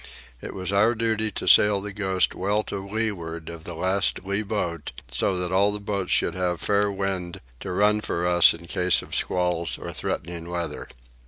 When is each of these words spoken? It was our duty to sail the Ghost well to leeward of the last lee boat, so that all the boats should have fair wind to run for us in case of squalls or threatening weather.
It 0.41 0.55
was 0.55 0.71
our 0.71 0.95
duty 0.95 1.29
to 1.33 1.45
sail 1.47 1.79
the 1.79 1.93
Ghost 1.93 2.33
well 2.33 2.63
to 2.63 2.77
leeward 2.79 3.49
of 3.49 3.65
the 3.65 3.75
last 3.75 4.23
lee 4.25 4.41
boat, 4.41 4.91
so 5.11 5.37
that 5.37 5.51
all 5.51 5.71
the 5.71 5.79
boats 5.79 6.11
should 6.11 6.33
have 6.33 6.59
fair 6.59 6.91
wind 6.91 7.39
to 7.59 7.71
run 7.71 8.01
for 8.01 8.27
us 8.27 8.51
in 8.51 8.65
case 8.65 9.03
of 9.03 9.13
squalls 9.13 9.77
or 9.77 9.93
threatening 9.93 10.49
weather. 10.49 10.87